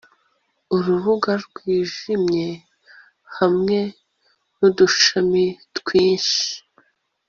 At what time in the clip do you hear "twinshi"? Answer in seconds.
5.77-6.49